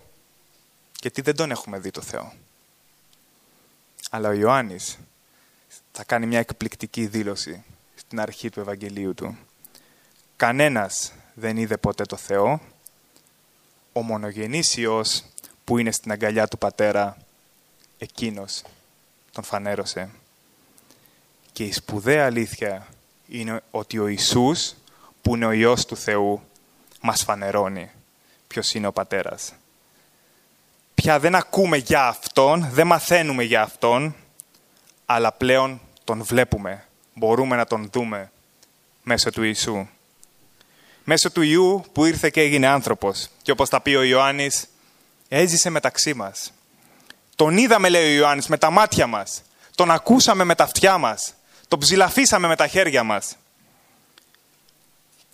[1.01, 2.33] γιατί δεν τον έχουμε δει το Θεό.
[4.11, 4.99] Αλλά ο Ιωάννης
[5.93, 9.39] θα κάνει μια εκπληκτική δήλωση στην αρχή του Ευαγγελίου του.
[10.37, 12.61] Κανένας δεν είδε ποτέ το Θεό,
[14.01, 15.25] ο μονογενής Υιός
[15.65, 17.17] που είναι στην αγκαλιά του Πατέρα,
[17.99, 18.63] εκείνος
[19.33, 20.11] τον φανέρωσε.
[21.53, 22.87] Και η σπουδαία αλήθεια
[23.29, 24.75] είναι ότι ο Ιησούς,
[25.23, 26.43] που είναι ο Υιός του Θεού,
[27.01, 27.91] μας φανερώνει
[28.47, 29.53] ποιος είναι ο Πατέρας.
[30.95, 34.15] Πια δεν ακούμε για Αυτόν, δεν μαθαίνουμε για Αυτόν,
[35.07, 36.85] αλλά πλέον τον βλέπουμε,
[37.15, 38.31] μπορούμε να τον δούμε
[39.03, 39.87] μέσω του Ιησού.
[41.13, 43.29] Μέσω του Ιού που ήρθε και έγινε άνθρωπος.
[43.43, 44.67] Και όπως τα πει ο Ιωάννης,
[45.29, 46.53] έζησε μεταξύ μας.
[47.35, 49.43] Τον είδαμε, λέει ο Ιωάννης, με τα μάτια μας.
[49.75, 51.35] Τον ακούσαμε με τα αυτιά μας.
[51.69, 53.37] Τον ψηλαφίσαμε με τα χέρια μας.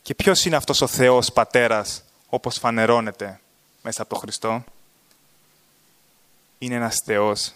[0.03, 3.41] Και ποιος είναι αυτός ο Θεός Πατέρας, όπως φανερώνεται
[3.83, 4.65] μέσα από τον Χριστό;
[6.59, 7.55] Είναι ένας Θεός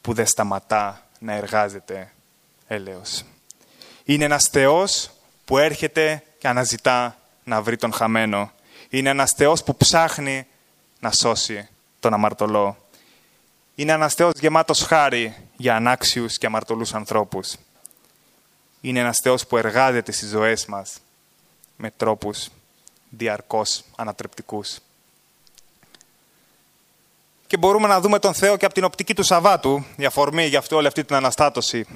[0.00, 2.12] που δεν σταματά να εργάζεται
[2.66, 3.24] έλεος.
[4.04, 5.10] Είναι ένας Θεός
[5.44, 8.52] που έρχεται και αναζητά να βρει τον χαμένο.
[8.88, 10.46] Είναι ένας Θεός που ψάχνει
[11.00, 11.68] να σώσει
[12.00, 12.76] τον αμαρτωλό.
[13.74, 17.54] Είναι ένας Θεός γεμάτος χάρη για ανάξιους και αμαρτωλούς ανθρώπους.
[18.80, 20.98] Είναι ένας Θεός που εργάζεται στις ζωές μας
[21.76, 22.48] με τρόπους
[23.08, 24.78] διαρκώς ανατρεπτικούς.
[27.46, 30.58] Και μπορούμε να δούμε τον Θεό και από την οπτική του Σαββάτου, η αφορμή για
[30.58, 31.86] αυτή όλη αυτή την αναστάτωση.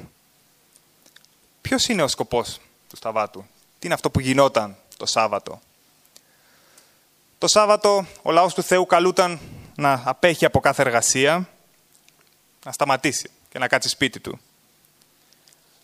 [1.61, 3.41] Ποιος είναι ο σκοπός του Σαββάτου,
[3.79, 5.61] τι είναι αυτό που γινόταν; Το Σάββατο.
[7.39, 9.41] Το Σάββατο ο λαός του Θεού καλούταν
[9.77, 11.49] να απέχει από κάθε εργασία,
[12.65, 14.41] να σταματήσει και να κάτσει σπίτι του.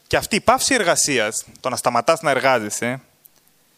[0.06, 3.00] Και αυτή η πάυση εργασίας, το να σταματάς να εργάζεσαι,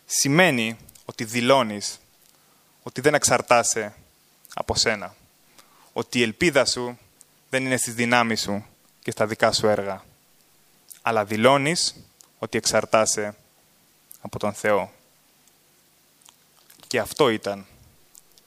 [0.06, 2.00] σημαίνει ότι δηλώνεις
[2.82, 3.94] ότι δεν εξαρτάσαι
[4.54, 5.14] από σένα.
[5.92, 6.98] Ότι η ελπίδα σου
[7.50, 8.64] δεν είναι στις δυνάμεις σου
[9.02, 10.04] και στα δικά σου έργα.
[11.02, 11.94] Αλλά δηλώνεις
[12.38, 13.36] ότι εξαρτάσαι
[14.20, 14.96] από τον Θεό.
[16.88, 17.66] Και αυτό ήταν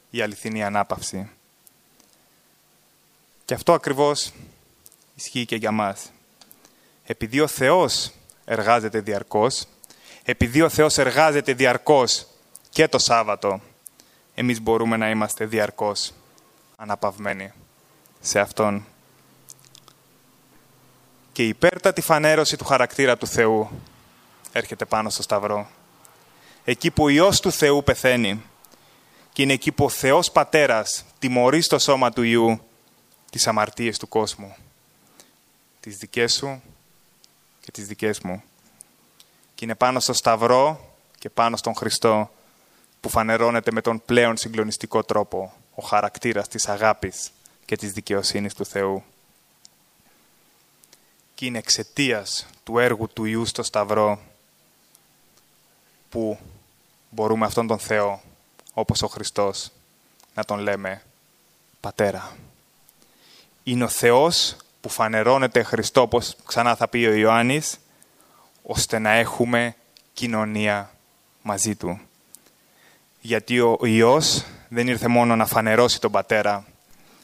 [0.10, 1.30] η αληθινή ανάπαυση.
[3.46, 4.32] Και αυτό ακριβώς
[5.16, 6.12] ισχύει και για μας.
[7.04, 8.12] Επειδή ο Θεός
[8.46, 9.66] εργάζεται διαρκώς,
[10.24, 12.28] επειδή ο Θεός εργάζεται διαρκώς
[12.70, 13.62] και το Σάββατο,
[14.36, 16.14] εμείς μπορούμε να είμαστε διαρκώς
[16.76, 17.52] αναπαυμένοι
[18.22, 18.86] σε Αυτόν.
[21.32, 23.70] Και η υπέρτατη φανέρωση του χαρακτήρα του Θεού
[24.52, 25.70] έρχεται πάνω στο Σταυρό.
[26.64, 28.42] Εκεί που ο Υιός του Θεού πεθαίνει
[29.34, 32.62] και είναι εκεί που ο Θεός Πατέρας τιμωρεί στο σώμα του Υιού
[33.30, 34.56] τις αμαρτίες του κόσμου.
[35.80, 36.62] Τις δικές σου
[37.60, 38.44] και τις δικές μου.
[39.56, 42.32] Και είναι πάνω στο Σταυρό και πάνω στον Χριστό
[43.00, 47.32] που φανερώνεται με τον πλέον συγκλονιστικό τρόπο ο χαρακτήρας της αγάπης
[47.66, 49.04] και της δικαιοσύνης του Θεού.
[51.36, 54.20] Και είναι εξαιτίας του έργου του Ιού στο Σταυρό
[56.12, 56.38] που
[57.10, 58.22] μπορούμε αυτόν τον Θεό,
[58.74, 59.72] όπως ο Χριστός,
[60.36, 61.02] να τον λέμε
[61.80, 62.36] Πατέρα.
[63.64, 67.80] Είναι ο Θεός που φανερώνεται Χριστό, όπως ξανά θα πει ο Ιωάννης,
[68.64, 69.76] ώστε να έχουμε
[70.14, 70.92] κοινωνία
[71.42, 72.00] μαζί Του.
[73.22, 76.66] Γιατί ο Υιός δεν ήρθε μόνο να φανερώσει τον Πατέρα,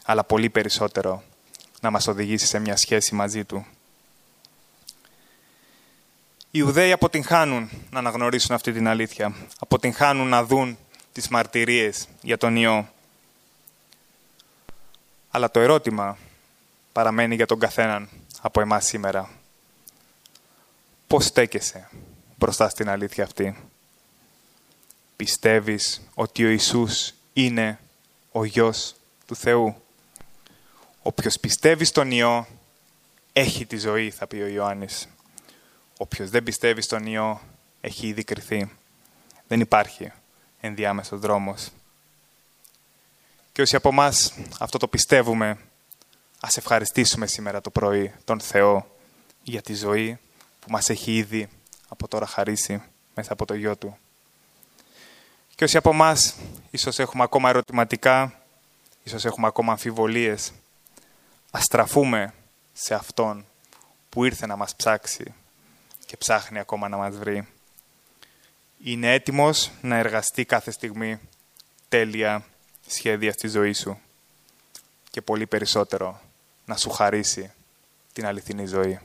[0.04, 1.24] αλλά πολύ περισσότερο
[1.82, 3.66] να μας οδηγήσει σε μια σχέση μαζί Του.
[6.58, 9.36] Οι Ιουδαίοι αποτυγχάνουν να αναγνωρίσουν αυτή την αλήθεια.
[9.60, 10.78] Αποτυγχάνουν να δουν
[11.12, 12.90] τις μαρτυρίες για τον Υιό.
[15.30, 16.18] Αλλά το ερώτημα
[16.92, 18.10] παραμένει για τον καθέναν
[18.42, 19.30] από εμάς σήμερα.
[21.08, 21.90] Πώς στέκεσαι
[22.36, 23.58] μπροστά στην αλήθεια αυτή;
[25.16, 27.80] Πιστεύεις ότι ο Ιησούς είναι
[28.32, 29.82] ο Γιος του Θεού;
[31.02, 32.48] Όποιος πιστεύει στον Υιό
[33.34, 35.08] έχει τη ζωή, θα πει ο Ιωάννης.
[35.98, 37.42] Όποιος δεν πιστεύει στον Υιό
[37.82, 38.72] έχει ήδη κρυθεί.
[39.48, 40.12] Δεν υπάρχει
[40.60, 41.70] ενδιάμεσος δρόμος.
[43.52, 45.58] Και όσοι από εμάς αυτό το πιστεύουμε,
[46.40, 48.98] ας ευχαριστήσουμε σήμερα το πρωί τον Θεό
[49.44, 50.20] για τη ζωή
[50.60, 51.50] που μας έχει ήδη
[51.88, 52.84] από τώρα χαρίσει
[53.16, 53.98] μέσα από το Γιο Του.
[55.56, 56.36] Και όσοι από εμάς
[56.70, 58.42] ίσως έχουμε ακόμα ερωτηματικά,
[59.04, 60.52] ίσως έχουμε ακόμα αμφιβολίες,
[61.52, 62.34] ας στραφούμε
[62.74, 63.46] σε Αυτόν
[64.10, 65.34] που ήρθε να μας ψάξει
[66.08, 67.48] και ψάχνει ακόμα να μας βρει.
[68.84, 71.20] Είναι έτοιμος να εργαστεί κάθε στιγμή
[71.90, 72.46] τέλεια
[72.88, 74.00] σχέδια στη ζωή σου
[75.10, 76.22] και πολύ περισσότερο
[76.66, 77.52] να σου χαρίσει
[78.14, 79.00] την αληθινή ζωή.